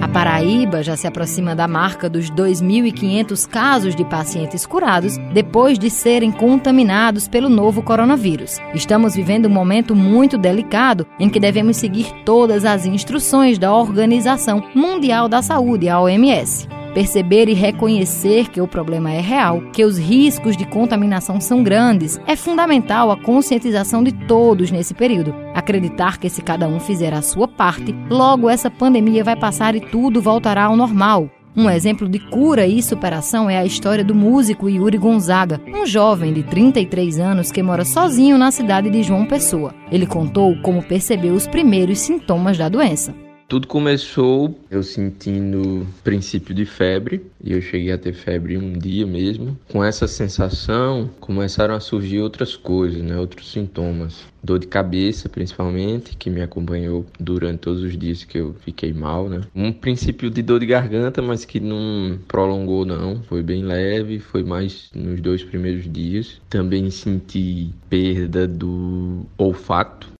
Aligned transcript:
A 0.00 0.08
Paraíba 0.08 0.82
já 0.82 0.96
se 0.96 1.06
aproxima 1.06 1.54
da 1.54 1.68
marca 1.68 2.10
dos 2.10 2.28
2.500 2.30 3.48
casos 3.48 3.94
de 3.94 4.04
pacientes 4.04 4.66
curados 4.66 5.16
depois 5.32 5.78
de 5.78 5.88
serem 5.88 6.32
contaminados 6.32 7.28
pelo 7.28 7.48
novo 7.48 7.82
coronavírus. 7.82 8.58
Estamos 8.74 9.14
vivendo 9.14 9.46
um 9.46 9.52
momento 9.52 9.94
muito 9.94 10.36
delicado 10.36 11.06
em 11.20 11.30
que 11.30 11.38
devemos 11.38 11.76
seguir 11.76 12.12
todas 12.24 12.64
as 12.64 12.84
instruções 12.84 13.58
da 13.58 13.72
Organização 13.72 14.64
Mundial 14.74 15.28
da 15.28 15.40
Saúde, 15.40 15.88
a 15.88 16.00
OMS. 16.00 16.81
Perceber 16.94 17.48
e 17.48 17.54
reconhecer 17.54 18.50
que 18.50 18.60
o 18.60 18.68
problema 18.68 19.10
é 19.10 19.20
real, 19.20 19.62
que 19.72 19.84
os 19.84 19.98
riscos 19.98 20.56
de 20.56 20.66
contaminação 20.66 21.40
são 21.40 21.62
grandes, 21.62 22.20
é 22.26 22.36
fundamental 22.36 23.10
a 23.10 23.16
conscientização 23.16 24.04
de 24.04 24.12
todos 24.12 24.70
nesse 24.70 24.92
período. 24.92 25.34
Acreditar 25.54 26.18
que 26.18 26.28
se 26.28 26.42
cada 26.42 26.68
um 26.68 26.78
fizer 26.78 27.14
a 27.14 27.22
sua 27.22 27.48
parte, 27.48 27.94
logo 28.10 28.48
essa 28.48 28.70
pandemia 28.70 29.24
vai 29.24 29.36
passar 29.36 29.74
e 29.74 29.80
tudo 29.80 30.20
voltará 30.20 30.64
ao 30.64 30.76
normal. 30.76 31.30
Um 31.54 31.68
exemplo 31.68 32.08
de 32.08 32.18
cura 32.18 32.66
e 32.66 32.82
superação 32.82 33.48
é 33.48 33.58
a 33.58 33.64
história 33.64 34.02
do 34.02 34.14
músico 34.14 34.68
Yuri 34.70 34.96
Gonzaga, 34.96 35.60
um 35.74 35.84
jovem 35.86 36.32
de 36.32 36.42
33 36.42 37.18
anos 37.18 37.50
que 37.50 37.62
mora 37.62 37.84
sozinho 37.84 38.38
na 38.38 38.50
cidade 38.50 38.88
de 38.88 39.02
João 39.02 39.26
Pessoa. 39.26 39.74
Ele 39.90 40.06
contou 40.06 40.56
como 40.62 40.82
percebeu 40.82 41.34
os 41.34 41.46
primeiros 41.46 41.98
sintomas 41.98 42.56
da 42.56 42.70
doença. 42.70 43.14
Tudo 43.52 43.68
começou 43.68 44.58
eu 44.70 44.82
sentindo 44.82 45.86
princípio 46.02 46.54
de 46.54 46.64
febre, 46.64 47.26
e 47.38 47.52
eu 47.52 47.60
cheguei 47.60 47.92
a 47.92 47.98
ter 47.98 48.14
febre 48.14 48.56
um 48.56 48.72
dia 48.72 49.06
mesmo. 49.06 49.58
Com 49.70 49.84
essa 49.84 50.08
sensação, 50.08 51.10
começaram 51.20 51.74
a 51.74 51.80
surgir 51.80 52.20
outras 52.20 52.56
coisas, 52.56 53.02
né? 53.02 53.18
outros 53.18 53.52
sintomas. 53.52 54.24
Dor 54.42 54.58
de 54.58 54.66
cabeça, 54.66 55.28
principalmente, 55.28 56.16
que 56.16 56.30
me 56.30 56.40
acompanhou 56.40 57.04
durante 57.20 57.58
todos 57.58 57.82
os 57.82 57.94
dias 57.94 58.24
que 58.24 58.38
eu 58.38 58.56
fiquei 58.64 58.90
mal, 58.94 59.28
né? 59.28 59.42
Um 59.54 59.70
princípio 59.70 60.30
de 60.30 60.40
dor 60.40 60.58
de 60.58 60.64
garganta, 60.64 61.20
mas 61.20 61.44
que 61.44 61.60
não 61.60 62.18
prolongou, 62.26 62.86
não. 62.86 63.22
Foi 63.24 63.42
bem 63.42 63.62
leve, 63.62 64.18
foi 64.18 64.42
mais 64.42 64.88
nos 64.94 65.20
dois 65.20 65.44
primeiros 65.44 65.92
dias. 65.92 66.40
Também 66.48 66.90
senti 66.90 67.70
perda 67.90 68.48
do 68.48 69.26
olfato, 69.36 70.11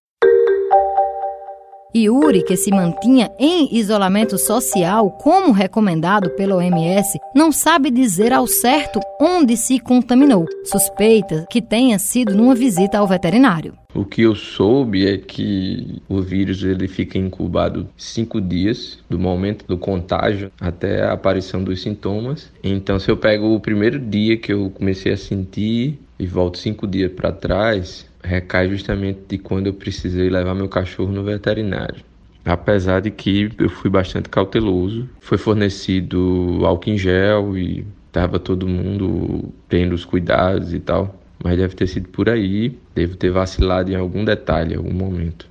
Yuri, 1.94 2.42
que 2.42 2.56
se 2.56 2.70
mantinha 2.70 3.30
em 3.38 3.76
isolamento 3.76 4.38
social, 4.38 5.10
como 5.10 5.52
recomendado 5.52 6.30
pela 6.30 6.56
OMS, 6.56 7.18
não 7.34 7.52
sabe 7.52 7.90
dizer 7.90 8.32
ao 8.32 8.46
certo 8.46 8.98
onde 9.20 9.56
se 9.56 9.78
contaminou. 9.78 10.46
Suspeita 10.64 11.46
que 11.50 11.60
tenha 11.60 11.98
sido 11.98 12.34
numa 12.34 12.54
visita 12.54 12.98
ao 12.98 13.06
veterinário. 13.06 13.74
O 13.94 14.06
que 14.06 14.22
eu 14.22 14.34
soube 14.34 15.06
é 15.06 15.18
que 15.18 16.00
o 16.08 16.22
vírus 16.22 16.62
ele 16.62 16.88
fica 16.88 17.18
incubado 17.18 17.86
cinco 17.94 18.40
dias 18.40 18.98
do 19.08 19.18
momento 19.18 19.66
do 19.66 19.76
contágio 19.76 20.50
até 20.58 21.02
a 21.02 21.12
aparição 21.12 21.62
dos 21.62 21.82
sintomas. 21.82 22.50
Então, 22.64 22.98
se 22.98 23.10
eu 23.10 23.18
pego 23.18 23.54
o 23.54 23.60
primeiro 23.60 23.98
dia 23.98 24.38
que 24.38 24.50
eu 24.50 24.70
comecei 24.70 25.12
a 25.12 25.16
sentir 25.16 25.98
e 26.18 26.26
volto 26.26 26.56
cinco 26.56 26.86
dias 26.86 27.12
para 27.12 27.32
trás, 27.32 28.06
recai 28.22 28.68
justamente 28.68 29.20
de 29.28 29.38
quando 29.38 29.66
eu 29.66 29.74
precisei 29.74 30.30
levar 30.30 30.54
meu 30.54 30.68
cachorro 30.68 31.12
no 31.12 31.22
veterinário. 31.24 32.02
Apesar 32.44 33.00
de 33.00 33.10
que 33.10 33.50
eu 33.58 33.68
fui 33.68 33.88
bastante 33.88 34.28
cauteloso, 34.28 35.08
foi 35.20 35.38
fornecido 35.38 36.60
álcool 36.64 36.90
em 36.90 36.98
gel 36.98 37.56
e 37.56 37.86
estava 38.06 38.38
todo 38.38 38.66
mundo 38.66 39.52
tendo 39.68 39.94
os 39.94 40.04
cuidados 40.04 40.74
e 40.74 40.80
tal, 40.80 41.18
mas 41.42 41.56
deve 41.56 41.74
ter 41.74 41.86
sido 41.86 42.08
por 42.08 42.28
aí, 42.28 42.76
devo 42.94 43.16
ter 43.16 43.30
vacilado 43.30 43.90
em 43.90 43.94
algum 43.94 44.24
detalhe, 44.24 44.74
algum 44.74 44.92
momento. 44.92 45.48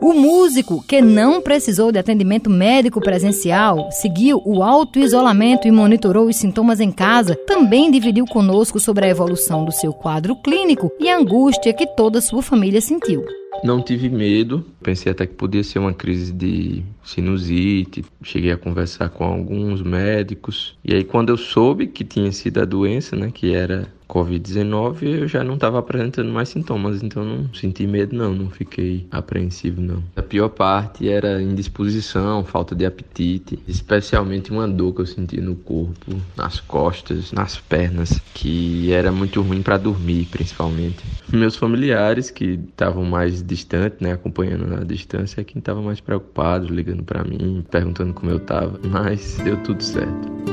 O 0.00 0.14
músico, 0.14 0.82
que 0.82 1.02
não 1.02 1.42
precisou 1.42 1.92
de 1.92 1.98
atendimento 1.98 2.48
médico 2.48 3.02
presencial, 3.02 3.90
seguiu 3.92 4.40
o 4.46 4.62
auto-isolamento 4.62 5.68
e 5.68 5.70
monitorou 5.70 6.26
os 6.26 6.36
sintomas 6.36 6.80
em 6.80 6.90
casa, 6.90 7.36
também 7.46 7.90
dividiu 7.90 8.24
conosco 8.24 8.80
sobre 8.80 9.04
a 9.04 9.08
evolução 9.10 9.62
do 9.62 9.70
seu 9.70 9.92
quadro 9.92 10.34
clínico 10.36 10.90
e 10.98 11.10
a 11.10 11.18
angústia 11.18 11.74
que 11.74 11.86
toda 11.86 12.22
sua 12.22 12.42
família 12.42 12.80
sentiu. 12.80 13.22
Não 13.62 13.82
tive 13.82 14.08
medo, 14.08 14.64
pensei 14.82 15.12
até 15.12 15.26
que 15.26 15.34
podia 15.34 15.62
ser 15.62 15.78
uma 15.78 15.92
crise 15.92 16.32
de 16.32 16.82
sinusite. 17.04 18.02
Cheguei 18.22 18.52
a 18.52 18.56
conversar 18.56 19.10
com 19.10 19.24
alguns 19.24 19.82
médicos. 19.82 20.78
E 20.82 20.94
aí, 20.94 21.04
quando 21.04 21.28
eu 21.28 21.36
soube 21.36 21.86
que 21.86 22.04
tinha 22.04 22.32
sido 22.32 22.62
a 22.62 22.64
doença, 22.64 23.14
né, 23.16 23.30
que 23.30 23.52
era 23.52 23.86
Covid-19, 24.10 25.02
eu 25.02 25.28
já 25.28 25.44
não 25.44 25.54
estava 25.54 25.78
apresentando 25.78 26.30
mais 26.32 26.48
sintomas, 26.48 27.02
então 27.02 27.24
não 27.24 27.54
senti 27.54 27.86
medo, 27.86 28.16
não, 28.16 28.34
não 28.34 28.50
fiquei 28.50 29.06
apreensivo, 29.10 29.80
não. 29.80 30.02
A 30.16 30.22
pior 30.22 30.48
parte 30.48 31.08
era 31.08 31.40
indisposição, 31.40 32.44
falta 32.44 32.74
de 32.74 32.84
apetite, 32.84 33.58
especialmente 33.68 34.50
uma 34.50 34.66
dor 34.66 34.94
que 34.94 35.02
eu 35.02 35.06
sentia 35.06 35.40
no 35.40 35.54
corpo, 35.54 36.20
nas 36.36 36.58
costas, 36.58 37.30
nas 37.32 37.58
pernas, 37.58 38.20
que 38.34 38.92
era 38.92 39.12
muito 39.12 39.40
ruim 39.42 39.62
para 39.62 39.76
dormir, 39.76 40.26
principalmente. 40.30 40.98
Meus 41.32 41.54
familiares, 41.54 42.30
que 42.30 42.58
estavam 42.68 43.04
mais 43.04 43.42
distantes, 43.42 44.00
né, 44.00 44.12
acompanhando 44.12 44.66
na 44.66 44.82
distância, 44.82 45.40
é 45.40 45.44
quem 45.44 45.60
estava 45.60 45.80
mais 45.80 46.00
preocupado, 46.00 46.66
ligando 46.66 47.04
para 47.04 47.22
mim, 47.22 47.64
perguntando 47.70 48.12
como 48.12 48.30
eu 48.30 48.38
estava, 48.38 48.80
mas 48.82 49.38
deu 49.44 49.56
tudo 49.58 49.82
certo. 49.82 50.49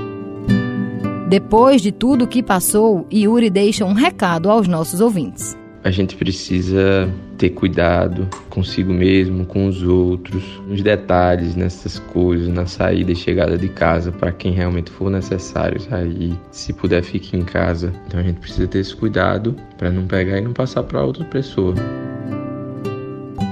Depois 1.29 1.81
de 1.81 1.91
tudo 1.91 2.23
o 2.23 2.27
que 2.27 2.41
passou, 2.41 3.05
Yuri 3.11 3.49
deixa 3.49 3.83
um 3.83 3.91
recado 3.91 4.49
aos 4.49 4.65
nossos 4.65 5.01
ouvintes. 5.01 5.57
A 5.83 5.91
gente 5.91 6.15
precisa 6.15 7.09
ter 7.37 7.49
cuidado 7.49 8.29
consigo 8.49 8.93
mesmo, 8.93 9.45
com 9.45 9.67
os 9.67 9.83
outros, 9.83 10.41
nos 10.65 10.81
detalhes, 10.81 11.53
nessas 11.53 11.99
coisas, 11.99 12.47
na 12.47 12.65
saída 12.65 13.11
e 13.11 13.15
chegada 13.15 13.57
de 13.57 13.67
casa, 13.67 14.09
para 14.09 14.31
quem 14.31 14.53
realmente 14.53 14.89
for 14.89 15.11
necessário 15.11 15.81
sair. 15.81 16.33
Se 16.49 16.71
puder, 16.71 17.03
fique 17.03 17.35
em 17.35 17.43
casa. 17.43 17.93
Então 18.07 18.21
a 18.21 18.23
gente 18.23 18.39
precisa 18.39 18.65
ter 18.65 18.79
esse 18.79 18.95
cuidado 18.95 19.53
para 19.77 19.91
não 19.91 20.07
pegar 20.07 20.37
e 20.37 20.41
não 20.41 20.53
passar 20.53 20.83
para 20.83 21.03
outra 21.03 21.25
pessoa 21.25 21.75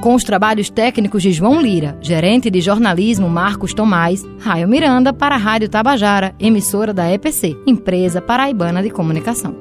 com 0.05 0.13
os 0.13 0.23
trabalhos 0.23 0.69
técnicos 0.69 1.23
de 1.23 1.31
João 1.31 1.59
Lira, 1.59 1.97
gerente 1.99 2.51
de 2.51 2.61
jornalismo 2.61 3.27
Marcos 3.27 3.73
Tomás, 3.73 4.23
Raio 4.39 4.67
Miranda 4.67 5.11
para 5.11 5.33
a 5.33 5.37
Rádio 5.39 5.67
Tabajara, 5.67 6.35
emissora 6.39 6.93
da 6.93 7.11
EPC, 7.11 7.57
Empresa 7.65 8.21
Paraibana 8.21 8.83
de 8.83 8.91
Comunicação. 8.91 9.55